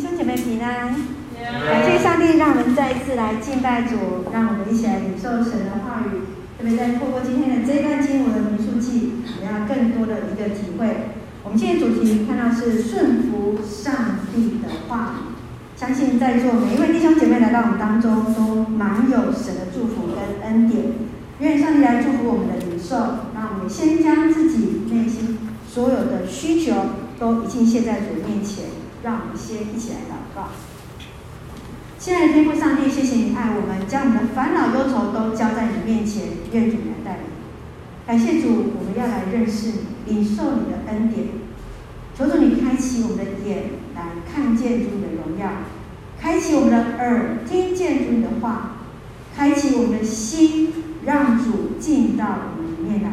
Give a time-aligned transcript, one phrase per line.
[0.00, 0.96] 弟兄姐妹平安，
[1.68, 6.24] 感谢上帝让我们再一次来敬拜主，让我们一起来领受神的话语。
[6.56, 11.12] 特别在透过今天的这段经文的民数记，我们要更多的一个体会。
[11.44, 15.36] 我们今天主题看到是顺服上帝的话语，
[15.76, 20.82] 相信在座每一位弟兄姐妹来到我们当中，都满有神的祝福跟恩典。
[21.40, 22.96] 愿上帝来祝福我们的领受，
[23.36, 25.36] 让我们先将自己内心
[25.68, 26.72] 所有的需求
[27.18, 28.79] 都已经献在主面前。
[29.02, 30.48] 让我们先一起来祷告。
[31.98, 37.24] 亲爱的天父上帝，谢谢你爱我们，将我们的烦恼忧愁都交在你面前，愿主来带领。
[38.06, 39.68] 感谢主，我们要来认识
[40.06, 41.26] 你，领受你的恩典。
[42.16, 45.64] 求主你开启我们的眼，来看见主你的荣耀；
[46.20, 48.76] 开启我们的耳，听见主你的话；
[49.36, 50.72] 开启我们的心，
[51.04, 52.24] 让主进到
[52.56, 53.10] 我们里面来。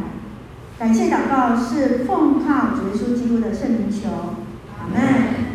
[0.79, 4.09] 感谢祷告是奉靠主耶稣基的圣名求，
[4.77, 5.48] 阿门。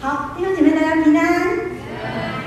[0.00, 1.74] 好，弟兄姐妹，大家平安。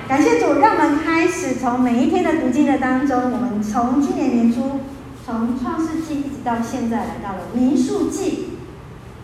[0.07, 4.79] 感谢主，让我们开始从每一天的读经的当中，我们从今年年初，
[5.25, 8.51] 从创世纪一直到现在，来到了民数记。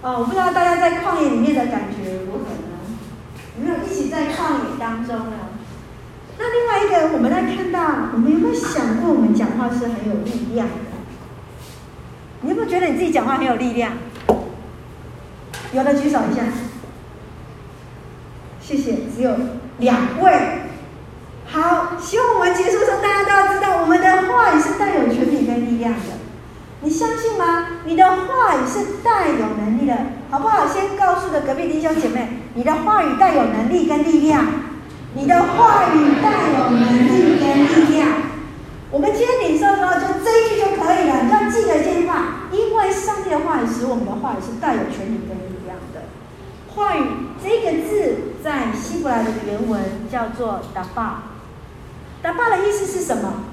[0.02, 2.75] 哦，我不知道大家在旷野里面的感觉如何呢？
[3.58, 5.31] 有没有一起在旷野当中呢？
[6.38, 10.73] 那另外一个，我们在看到，我们有没有想过，我们讲话是很有力量的？
[12.41, 13.94] 你有没有觉得你自己讲话很有力量？
[15.72, 16.44] 有的举手一下。
[18.59, 19.33] 谢谢，只有
[19.78, 20.59] 两位。
[21.54, 26.18] 好，希望我们结束的时候，大家都要知道，我们的话语是带有权柄跟力量的。
[26.82, 27.68] 你相信吗？
[27.86, 29.96] 你的话语是带有能力的，
[30.31, 30.66] 好不好？
[30.68, 34.48] 先告诉的隔壁弟兄姐妹，你的话语带有能力跟力量。
[35.14, 38.09] 你的话语带有能力跟力量。
[38.90, 41.22] 我们今天领受的时候，就这一句就可以了。
[41.22, 46.02] 你要记得一句话，因为上帝的话语使我们的话语是带有权柄跟力量的。
[46.74, 47.04] 话语
[47.44, 50.84] 这个字在希伯来的原文叫做“达
[52.23, 53.43] 巴”，“达巴”的意思是什么？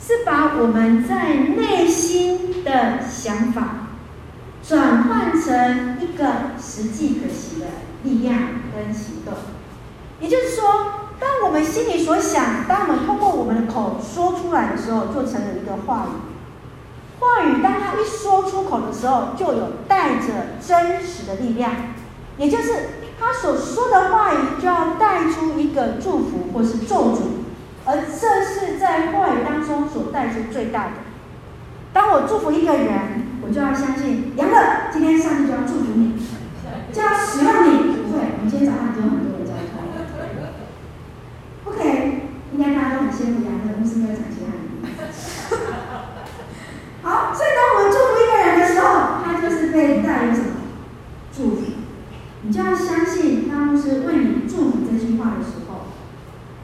[0.00, 3.88] 是把我们在内心的想法
[4.66, 6.26] 转换成一个
[6.60, 7.66] 实际可行的
[8.02, 8.38] 力量
[8.74, 9.34] 跟行动。
[10.20, 10.64] 也就是说，
[11.20, 17.20] 当我们心里所想，当我们通过我们的口说出来的时候，做成了一个话语。
[17.20, 21.72] 话语当它一说出口的时候，就有带着真实的力量。
[22.36, 22.72] 也就是
[23.18, 27.20] 他所说的话语，就要带出一个祝福或是咒诅，
[27.86, 30.90] 而这是在话语当中所带出最大的。
[31.92, 36.14] 当我祝福一个人，我就要相信，杨乐，今天上帝就要祝福你，
[36.92, 37.72] 就要使用你。
[38.02, 39.58] 不会，我们今天早上已经有很多人交通。
[41.66, 41.78] OK，
[42.52, 44.58] 应该大家都很羡慕杨乐，公司没有产其他人。
[47.02, 48.86] 好，所以当我们祝福一个人的时候，
[49.24, 50.46] 他就是被带入什么
[51.36, 51.60] 祝福。
[52.42, 55.72] 你就要相信，当牧师为你祝福这句话的时候，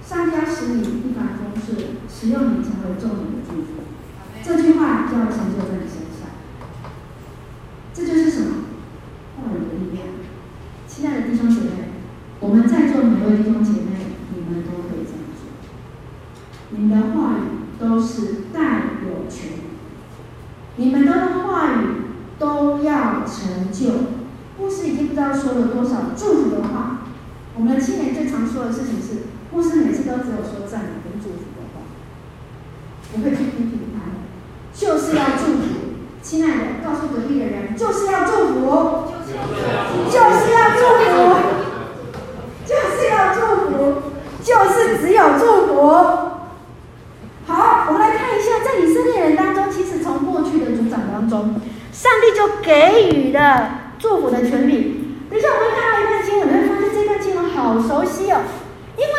[0.04, 1.40] 上帝要使你一帆风
[2.20, 3.80] 顺，使用你成为众人的祝福。
[4.44, 6.28] 这句话就要成就在你身上。
[7.94, 8.48] 这就是什么？
[9.36, 10.06] 话语的力量。
[10.86, 11.70] 亲爱的弟兄姐妹，
[12.40, 13.96] 我们在座每位弟兄姐妹，
[14.34, 15.48] 你们都可以这样做。
[16.70, 17.42] 你们的话语
[17.80, 18.60] 都是带
[19.06, 19.52] 有权，
[20.76, 21.86] 你们的话语
[22.38, 24.20] 都要成就。
[24.58, 26.98] 牧师已经不知道说了多少祝福的话。
[27.56, 31.82] 我们的青年最常说的事情是，牧师每次都只有说赞美跟祝福的话，
[33.12, 34.00] 不会去批评他，
[34.72, 35.64] 就是要祝福。
[36.22, 38.60] 亲爱的，告诉隔壁的人，就是要祝福，
[39.26, 41.10] 就是要祝福，
[42.64, 43.40] 就是要祝
[43.72, 44.02] 福，
[44.42, 45.90] 就是只有祝福。
[47.46, 51.60] 好，我们来看一下，在以色列人当中，其实从过去的族长当中，
[51.92, 53.92] 上帝就给予了。
[53.98, 55.26] 祝福的权柄。
[55.28, 58.40] 等一下，我们看到一段经文，你会发现这段经文好熟悉哦。
[58.96, 59.14] 因为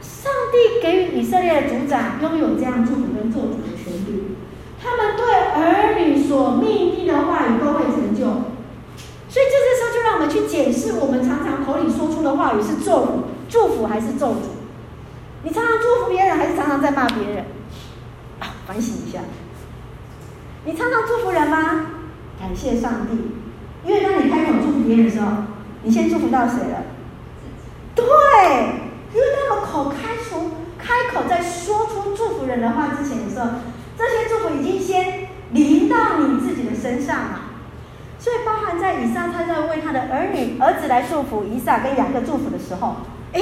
[0.00, 4.36] 上帝给予以色列的族长拥有这样祝福跟咒诅的权利，
[4.82, 8.24] 他们对儿女所命令的话语都会成就。
[9.28, 14.34] 所以这个时候就让我们去检视，我们常常口里说出的话语是咒福、祝福还是咒诅？
[15.42, 17.44] 你常常祝福别人，还是常常在骂别人？
[18.40, 19.20] 啊，反省一下。
[20.64, 21.86] 你常常祝福人吗？
[22.40, 23.36] 感谢上帝。
[23.84, 25.26] 因为当你开口祝福别人的时候，
[25.82, 26.84] 你先祝福到谁了？
[27.94, 28.04] 对，
[29.14, 33.50] 因为当我们口开出、开口在说出祝福人的话之前的时候，
[33.96, 37.40] 这些祝福已经先临到你自己的身上了。
[38.18, 42.96] 所以，包含在以撒他在为他的儿女、儿子来祝福以撒跟雅各祝福的时候，
[43.32, 43.40] 诶，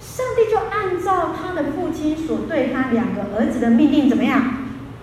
[0.00, 4.42] 上帝就按照他的父亲所对他两个儿子的命令，怎么样，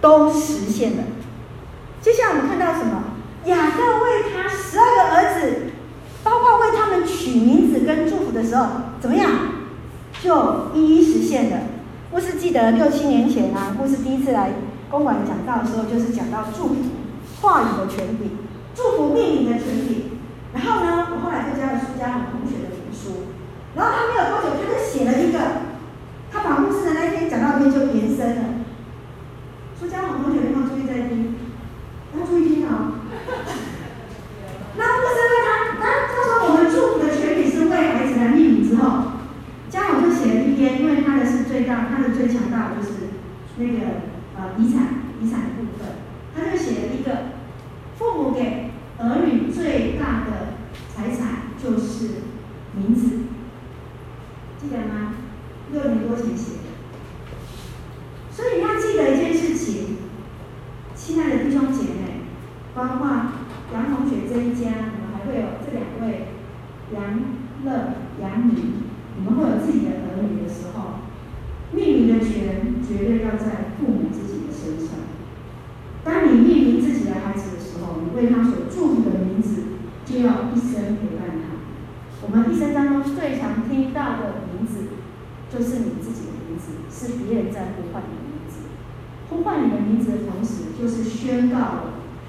[0.02, 1.04] 都实现了。
[2.08, 3.04] 接下来我们看到什么？
[3.48, 5.74] 雅各为他十二个儿子，
[6.24, 8.66] 包括为他们取名字跟祝福的时候，
[9.02, 9.30] 怎么样，
[10.24, 11.58] 就一一实现了。
[12.10, 14.54] 牧师记得六七年前啊，牧师第一次来
[14.90, 16.76] 公馆讲道的时候，就是讲到祝福
[17.42, 18.38] 话语的权柄，
[18.74, 20.12] 祝福命名的权柄。
[20.54, 23.36] 然后呢，我后来就加了苏家宏同学的名书，
[23.76, 25.40] 然后他没有多久，他就写了一个，
[26.32, 28.44] 他把牧师的那天讲道篇就延伸了。
[29.78, 31.36] 苏家宏同学，你要注意在听，
[32.18, 32.80] 要注意听啊、哦。
[34.80, 39.18] 那牧师问他，他他说我们祝福的权柄是为孩子来命名之后。
[39.70, 43.12] 家长就写了一篇，因为他的是最大，他的最强大的就是
[43.58, 44.08] 那个
[44.38, 45.88] 呃遗产遗产的部分，
[46.34, 47.34] 他就写了一个
[48.00, 50.56] 父母给儿女最大的
[50.96, 52.24] 财产就是
[52.74, 53.08] 名字，
[54.60, 55.16] 记得吗？
[55.72, 56.68] 六年多前写的。
[58.32, 59.98] 所以你要记得一件事情，
[61.18, 62.30] 亲爱的弟兄姐妹，
[62.76, 63.10] 包括
[63.74, 66.30] 杨同学这一家，我们还会有这两位
[66.94, 67.02] 杨
[67.66, 68.86] 乐、杨明。
[69.18, 71.02] 你们会有自己的儿女的时候，
[71.74, 75.10] 命名的权绝对要在父母自己的身上。
[76.06, 79.64] 当你命名自己的孩子的时候，你为他所祝福的名字，
[80.06, 81.58] 就要一生陪伴他。
[82.22, 85.02] 我们一生当中最常听到的名字，
[85.50, 88.17] 就是你自己的名字，是别人在呼唤你。
[89.88, 91.84] 名字的同时，就是宣告了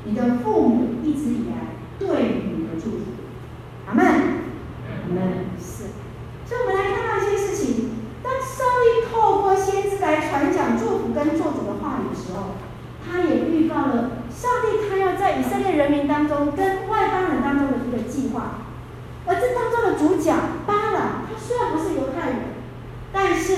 [0.05, 3.05] 你的父母一直以来对你的祝福。
[3.87, 5.49] 阿门，阿门。
[5.59, 7.91] 所以，我们来看到一件事情：
[8.23, 12.55] 当上帝透过先知来传讲祝福跟做主的话语的时候，
[13.05, 18.61] 他也预告了上帝他要在以色列人民当中跟外邦人当中的一个计划。
[19.27, 20.33] 而这当中的主角
[20.67, 22.39] 巴兰，他虽然不是犹太人，
[23.13, 23.55] 但是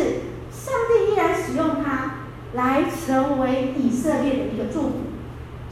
[0.51, 2.15] 上帝依然使用他
[2.55, 4.91] 来成为以色列的一个祝福。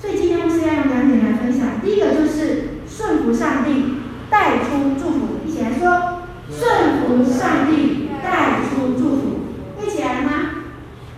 [0.00, 1.80] 所以，今天我是要用两点来分享。
[1.82, 3.94] 第一个就是顺服上帝，
[4.30, 5.20] 带出祝福。
[5.46, 6.18] 一起来说。
[6.50, 9.22] 顺服上帝，带出祝福，
[9.78, 10.64] 背起来了吗？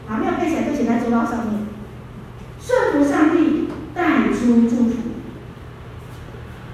[0.08, 1.70] 好，没有背起来就写在周报上面。
[2.58, 4.96] 顺服上帝，带出祝福。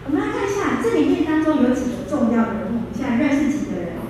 [0.07, 4.09] 我们来看一下这里面当中有几个重要的人物，我们现在认识几个人哦。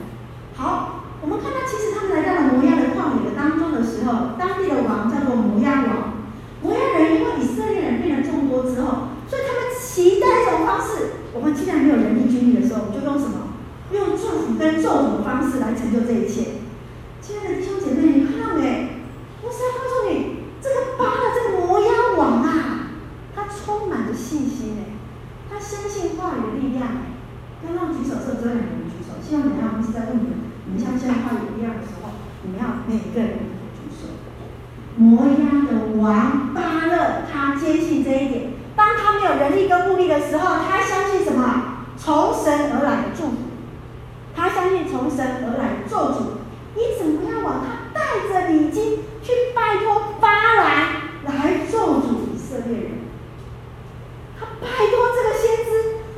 [0.54, 6.22] 好，我们看到其实他们来到了摩押的旷野的当中的时候，当地的王叫做摩押王。
[6.62, 13.58] 摩押人因为以色列人变得众多之后，所以他们期待一种方式：我们既然没有人力军力的时候，我们就用什么？
[13.93, 16.66] 用祝福跟咒诅的方式来成就这一切，
[17.22, 18.98] 亲爱的弟兄姐妹，你看到没？
[19.40, 22.90] 我是要告诉你，这个巴的这个摩押王啊，
[23.32, 24.98] 他充满着信心哎，
[25.48, 27.14] 他相信话语的力量哎。
[27.62, 32.10] 刚刚举手的时候，只有两个人举手，希望等下我们是在问你们，你们相信话语的力量的时候，
[32.43, 34.19] 你们要每个人举手。
[34.98, 41.73] 摩押的王巴勒，他坚信这一点，当他没有人力跟物力的时候，他相信什么？
[41.99, 43.37] 从神而来的祝福。
[44.37, 46.44] 他相信从神而来的咒诅，
[46.76, 50.67] 因此摩押王他带着礼金去拜托巴兰
[51.25, 52.91] 来做主以色列人。
[54.38, 55.70] 他拜托这个先知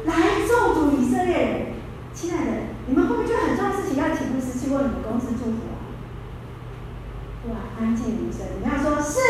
[0.05, 1.51] 来咒诅以色列人。
[2.13, 2.51] 亲爱的，
[2.89, 5.79] 你们会不会觉得很重要的事情要请牧师去为你们公司祝福啊？
[7.49, 9.21] 哇，安静如声，你要说是，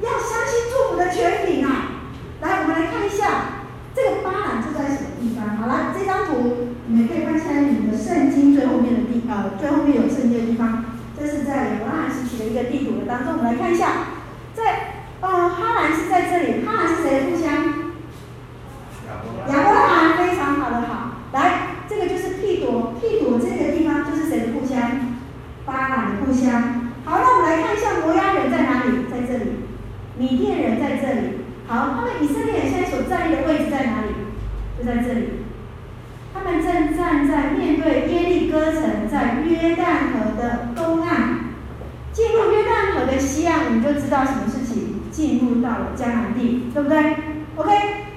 [0.00, 2.08] 要相信祝福的权柄啊！
[2.40, 3.60] 来，我们来看一下。
[3.94, 5.54] 这个巴兰住在什么地方？
[5.58, 14.16] 好了，这张图你们可以看一下你们的圣经最后面的地呃，最后面有圣经的地方，这是在亚伯拉罕时期的一个地图的当中，我们来看一下，
[14.54, 17.92] 在呃哈兰是在这里，哈兰是谁的故乡？
[19.52, 24.80] 亚伯拉罕，非常好的好，来，这个就是庇朵，庇朵这个地方就是谁的故乡？
[25.66, 26.96] 巴兰的故乡。
[27.04, 29.04] 好，那我们来看一下摩押人在哪里？
[29.10, 29.52] 在这里，
[30.18, 31.28] 米甸人在这里。
[31.66, 34.08] 好，他们以色列现在所站立的位置在哪里？
[34.78, 35.28] 就在这里。
[36.34, 41.40] 他们正站在面对耶利哥城，在约旦河的东岸。
[42.12, 46.98] 进入约旦河的西岸，你就知道什么事情进入到了迦南地，对不对
[47.56, 47.70] ？OK。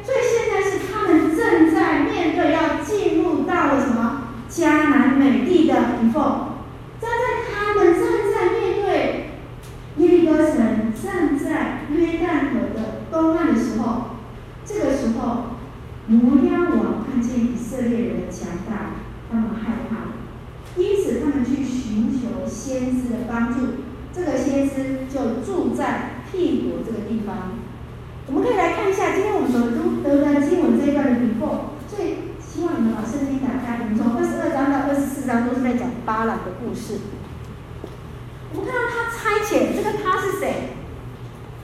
[0.04, 5.74] 所以现在是他们正在面对要进入到了什么迦南美地的
[6.04, 6.12] 以
[40.40, 40.76] 谁？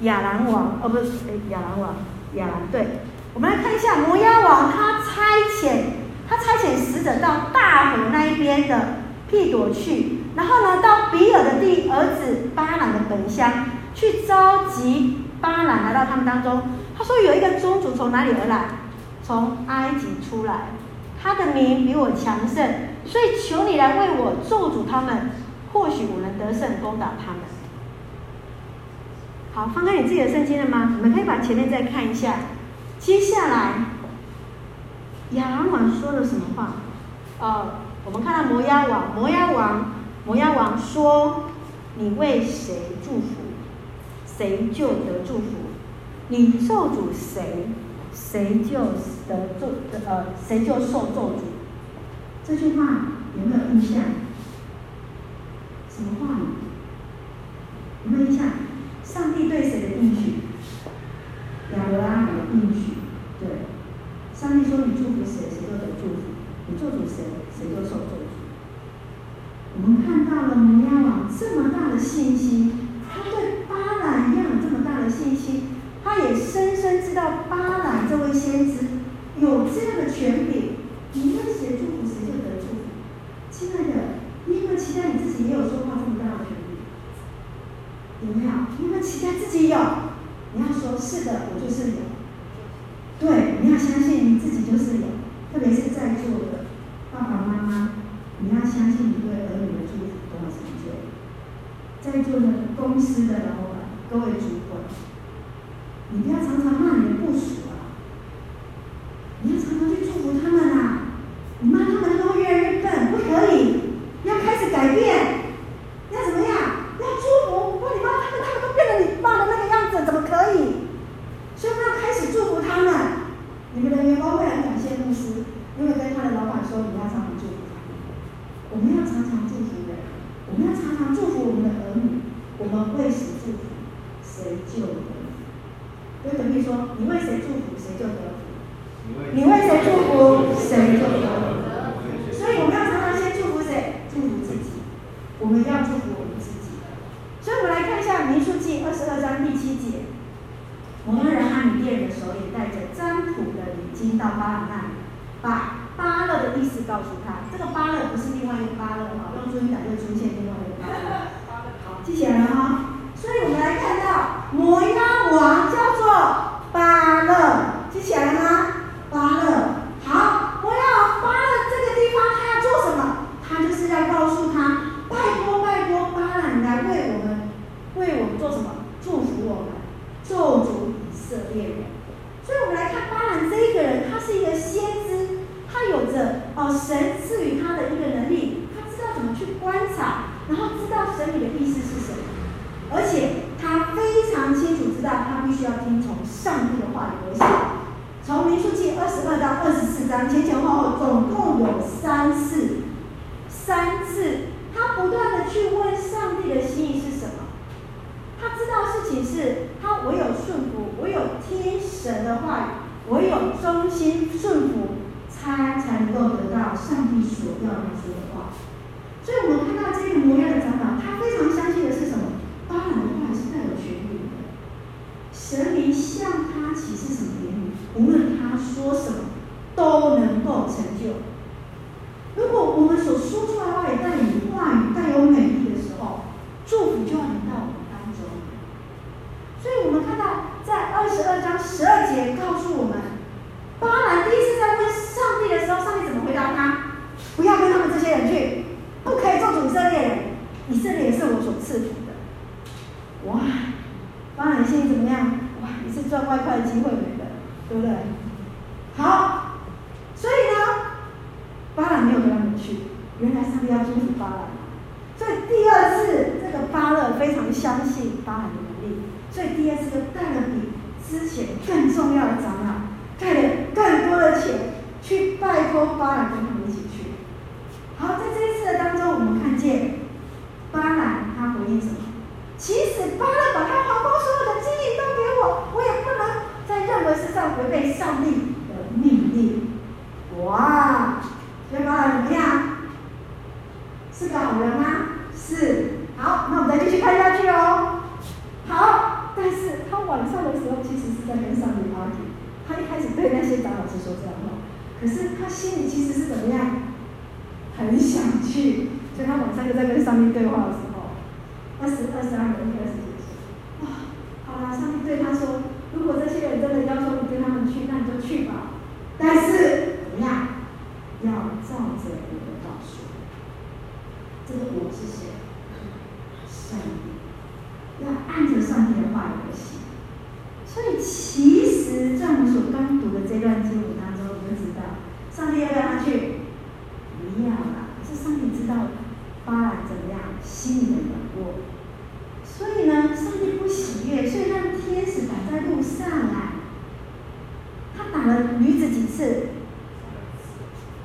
[0.01, 1.96] 亚兰王，哦，不是，哎，亚兰王，
[2.36, 2.88] 亚兰，对。
[3.34, 5.84] 我们来看一下摩押王，他差遣，
[6.28, 8.98] 他差遣使者到大河那一边的
[9.30, 16.63] 辟夺去，然后呢，到比尔的弟儿子巴兰的本乡去召集巴兰来到他们当中。
[16.98, 18.66] 他说有一个宗族从哪里而来？
[19.24, 20.70] 从埃及出来，
[21.22, 22.70] 他的名比我强盛，
[23.06, 25.30] 所以求你来为我咒诅他们，
[25.72, 27.42] 或许我能得胜攻打他们。
[29.53, 30.93] 好，翻开你自己的圣经了吗？
[30.96, 32.36] 你们可以把前面再看一下。
[33.00, 33.86] 接下来，
[35.31, 36.75] 亚兰王说了什么话？
[37.39, 37.74] 呃，
[38.05, 39.91] 我们看到摩押王，摩押王，
[40.25, 41.50] 摩押王说
[42.00, 43.27] ：“你为谁祝福，
[44.25, 45.43] 谁就得祝福；
[46.29, 47.67] 你咒诅谁，
[48.13, 48.79] 谁就
[49.27, 49.67] 得咒
[50.08, 51.43] 呃，谁就受咒诅。”
[52.48, 52.86] 这句话
[53.36, 54.01] 有没有印象？
[55.89, 56.31] 什么话？
[60.01, 60.34] 应许，
[61.74, 62.93] 亚伯拉罕进应许，
[63.39, 63.70] 对。
[64.34, 66.34] 上帝说你祝福谁，谁都得祝福；
[66.67, 68.25] 你咒诅谁，谁都受咒诅。
[69.84, 72.71] 我们看到了摩押王这么大的信心，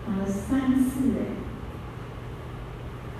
[0.06, 1.10] 打了三次。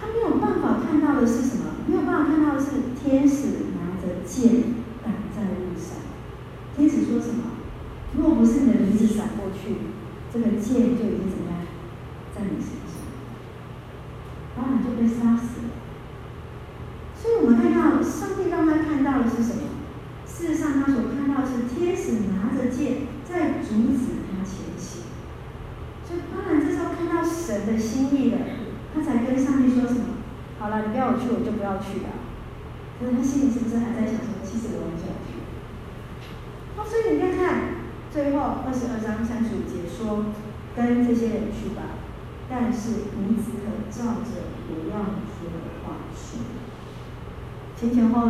[0.01, 1.65] 他没有办法看到的是什么？
[1.89, 2.67] 没有办法看到的是
[3.03, 4.63] 天使拿着剑
[5.03, 5.99] 挡在路上。
[6.77, 7.43] 天使说什么？
[8.15, 9.77] 如果不是你的名字甩过去，
[10.33, 11.16] 这个剑就。
[47.79, 48.27] 前前后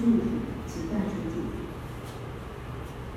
[0.00, 0.22] 祝福，
[0.66, 1.46] 只带出祝福。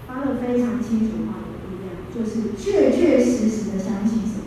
[0.08, 4.39] 发了非常清楚话的力量，就是确确实实的相信神。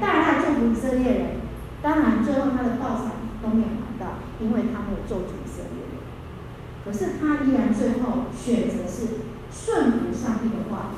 [0.00, 1.26] 大他去不以色列人，
[1.82, 6.02] 当然最后他的报偿都没有拿到，因为他没有做主以色列人。
[6.84, 10.90] 可是他依然最后选择是顺服上帝的话。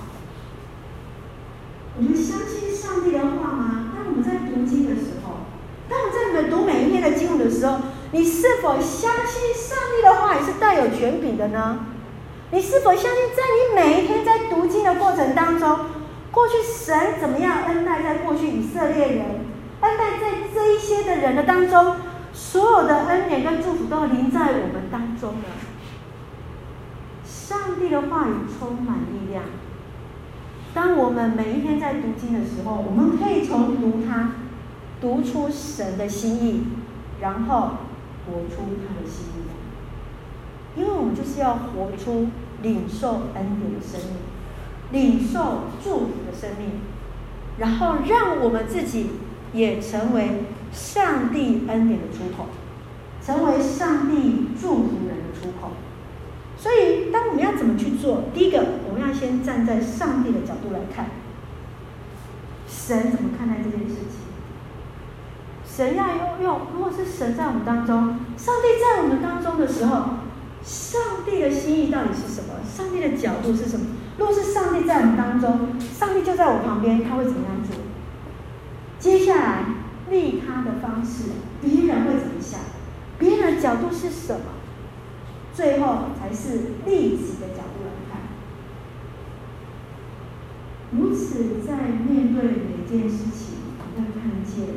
[1.96, 3.92] 我们相信上帝的话吗？
[3.94, 5.46] 当我们在读经的时候，
[5.88, 7.78] 当我们在读每一天的经文的时候，
[8.10, 11.86] 你是否相信上帝的话也是带有权柄的呢？
[12.50, 15.78] 你是否相信在你每一天在读经的过程当中。
[16.34, 19.24] 过去神怎么样恩待在过去以色列人，
[19.80, 21.94] 恩待在这一些的人的当中，
[22.32, 25.44] 所有的恩典跟祝福都临在我们当中了。
[27.24, 29.44] 上帝的话语充满力量。
[30.74, 34.32] 当我们每一天在读经的时候，我们可以从读它，
[35.00, 36.64] 读出神的心意，
[37.20, 37.60] 然后
[38.26, 40.80] 活出他的心意。
[40.80, 42.26] 因为我们就是要活出
[42.60, 44.23] 领受恩典的生命，
[44.94, 46.80] 领受祝福的生命，
[47.58, 49.10] 然后让我们自己
[49.52, 52.46] 也成为上帝恩典的出口，
[53.20, 55.72] 成为上帝祝福人的出口。
[56.56, 58.22] 所以，当我们要怎么去做？
[58.32, 61.10] 第一个，我们要先站在上帝的角度来看，
[62.68, 64.22] 神怎么看待这件事情？
[65.66, 69.94] 神要用用，如果是神在我们当中，上帝在我们当中的时候，
[70.62, 72.54] 上帝的心意到底是什么？
[72.64, 73.86] 上帝的角度是什么？
[74.16, 77.76] 若是上帝在我们当中，上帝就在我旁边，他会怎么样做？
[78.98, 79.64] 接下来，
[80.08, 82.60] 利他的方式，别人会怎么想？
[83.18, 84.46] 别人的角度是什么？
[85.52, 88.22] 最后才是利己的角度来看。
[90.92, 91.76] 如此，在
[92.08, 93.58] 面对每件事情，
[93.94, 94.74] 你会看见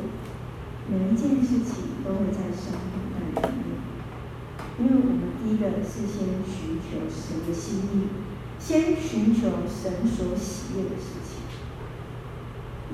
[0.88, 3.78] 每一件事情都会在生命的里面。
[4.78, 8.06] 因为我们第一个是先寻求神的心意，
[8.58, 11.40] 先寻求神所喜悦的事情，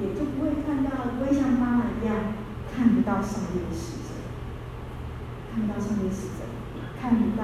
[0.01, 2.15] 也就不会看到，不会像妈妈一样
[2.75, 4.15] 看不到上帝的使者，
[5.53, 6.45] 看不到上帝的使者，
[7.01, 7.43] 看不到。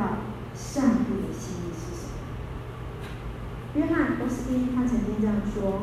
[0.53, 2.13] 上帝的心意是什么？
[3.77, 5.83] 约翰·波斯丁他曾经这样说：“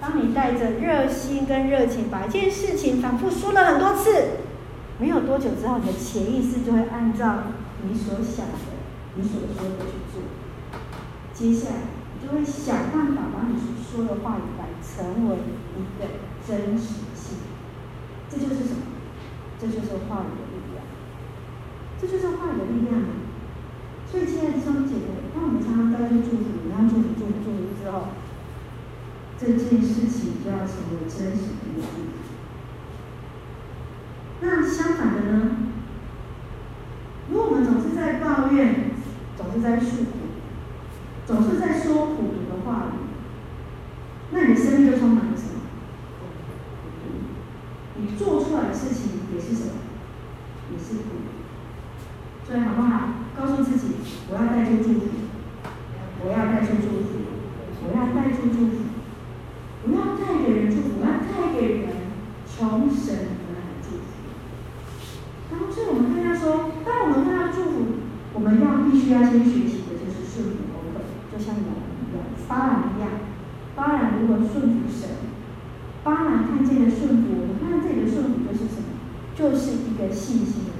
[0.00, 4.38] 当你带着热心跟热情把一件事情反复说了很多次，
[4.98, 7.44] 没有多久之后，你的潜意识就会按照
[7.86, 8.54] 你所想的、
[9.16, 10.05] 你所说的去。
[11.36, 11.76] 接下来，
[12.16, 15.36] 你就会想办法把你所说的话语来成为
[15.76, 16.08] 一个
[16.48, 17.36] 真实性。
[18.30, 18.80] 这就是什么？
[19.60, 20.82] 这就是话语的力量。
[22.00, 23.02] 这就是话语的力量。”
[24.10, 28.08] 所以，亲爱的弟兄姐妹，当我们常常在这祝福，然后祝福、祝福、祝福之后，
[29.36, 31.84] 这件事情就要成为真实的。
[34.40, 35.56] 那相反的呢？
[37.28, 38.92] 如果我们总是在抱怨，
[39.36, 40.15] 总是在诉苦，
[41.26, 42.96] 总是在说苦毒的话语，
[44.30, 45.60] 那你的生命就充满了什么？
[47.98, 49.72] 你做出来的事情也是什么？
[50.72, 51.26] 也是苦。
[52.46, 53.26] 所以，好不好？
[53.36, 53.96] 告诉自己，
[54.30, 55.10] 我要带着祝福，
[56.22, 57.26] 我要带出祝福，
[57.82, 58.86] 我要带出祝福，
[59.82, 61.90] 我要带给人祝福，我要带给人
[62.46, 64.14] 从神而来的祝福。
[65.50, 67.98] 然后，所以我们跟他说，当我们看到祝福，
[68.32, 71.02] 我们要必须要先学习的就是顺服功课，
[71.34, 73.10] 就像亚兰一样，巴兰一样。
[73.74, 75.34] 巴兰如果顺服神，
[76.04, 78.94] 巴兰看见的顺服，我们看这里的顺服就是什么？
[79.34, 80.76] 就是一个信心的。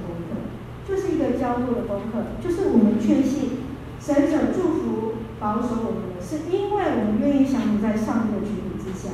[0.87, 3.59] 就是一个交托的功课，就是我们确信
[3.99, 9.11] 神者祝福保守我们的，是因为我们愿意降服在上帝的权柄之下，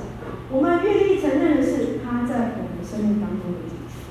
[0.51, 4.05] 我们愿意承认的是他在我们的生命当中的主权，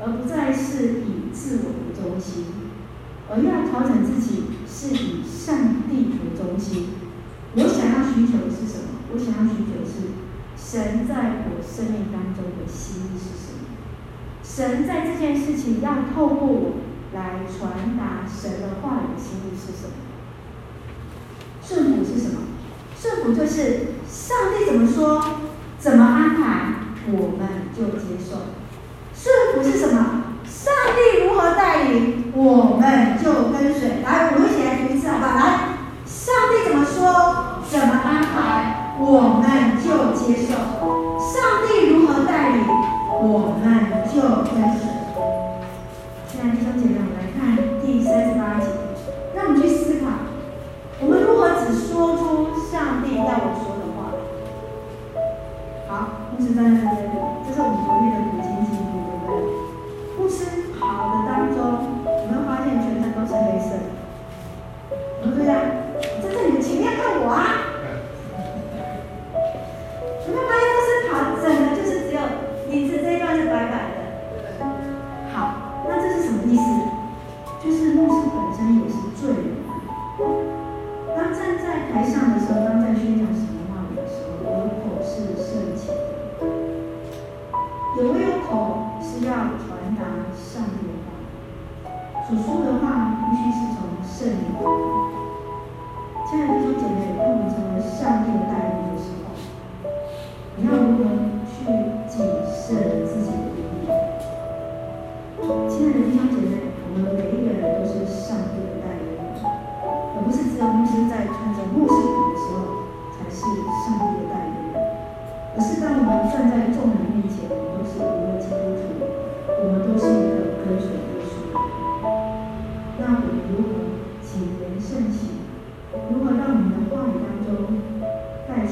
[0.00, 2.72] 而不再是以自我为中心，
[3.28, 6.88] 而要调整自己是以上帝为中心。
[7.54, 9.00] 我想要寻求的是什么？
[9.12, 10.12] 我想要寻求的是
[10.56, 13.64] 神在我生命当中的心意是什么？
[14.44, 16.72] 神在这件事情要透过我
[17.14, 19.94] 来传达神的话语的心意是什么？
[21.62, 22.42] 顺服是什么？
[23.00, 25.24] 顺服就是上帝怎么说，
[25.78, 26.74] 怎么安排，
[27.12, 28.54] 我们就接受。
[29.14, 30.17] 顺服是什么？
[32.48, 34.00] 我们就跟随。
[34.02, 35.34] 来，我们一起来读一次，好不好？
[35.36, 35.42] 来，
[36.06, 40.54] 上帝怎么说，怎么安排，我们就接受。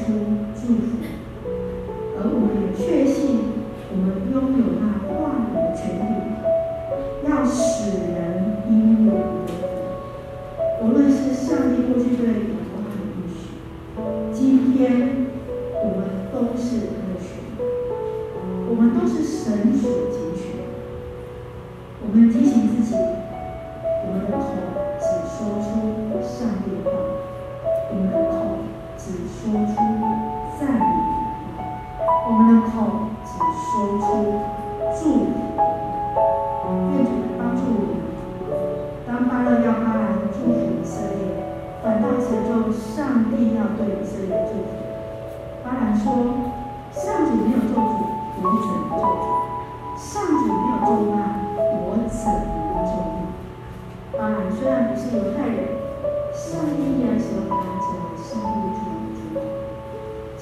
[0.07, 0.46] 带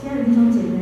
[0.05, 0.74] 亲爱的弟兄姐妹，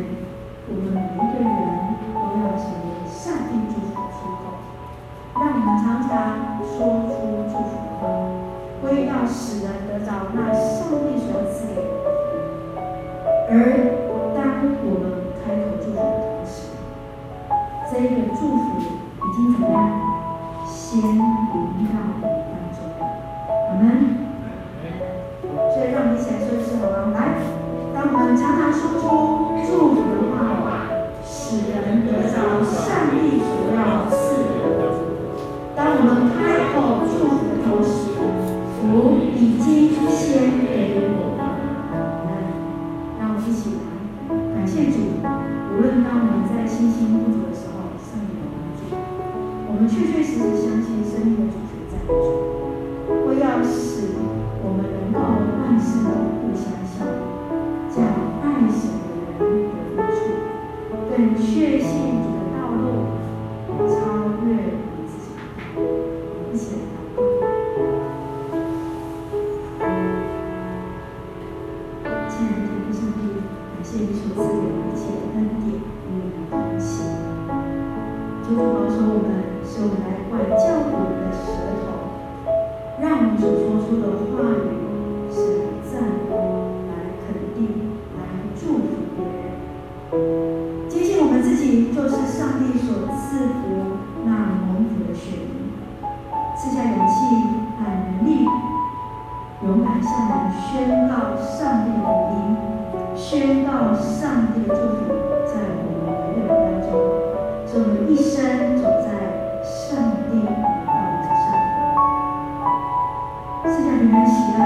[114.04, 114.60] 平安喜乐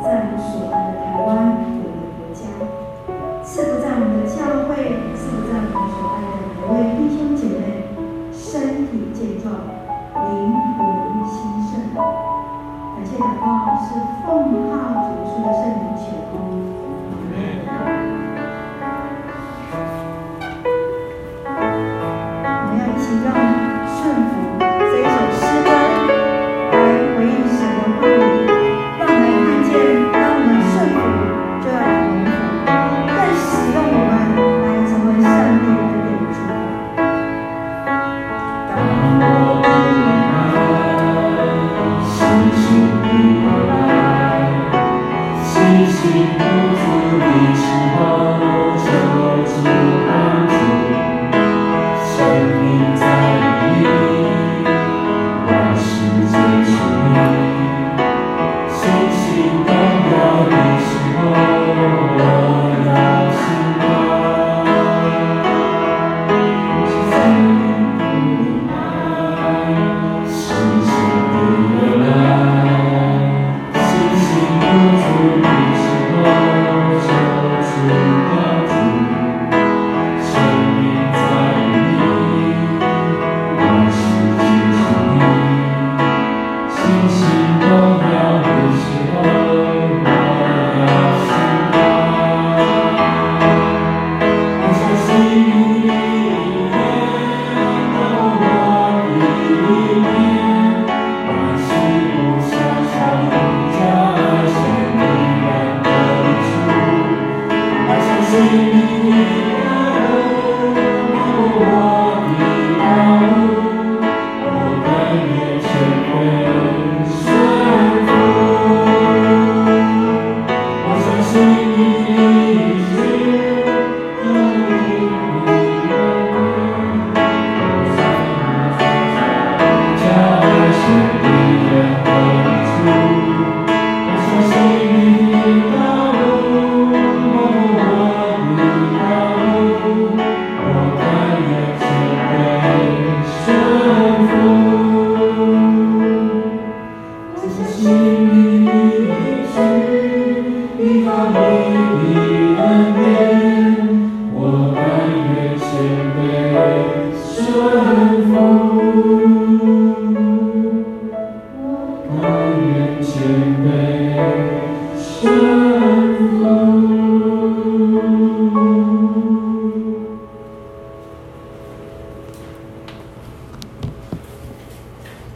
[0.00, 2.46] 在我所爱的台湾，我们的国家，
[3.42, 4.78] 赐福在我们的教会，
[5.12, 7.90] 赐福在我们所爱的每位弟兄姐妹，
[8.32, 9.58] 身体健壮，
[10.30, 10.86] 灵魂
[11.26, 11.34] 兴
[11.66, 11.74] 盛。
[11.96, 14.75] 感谢祷告是奉靠。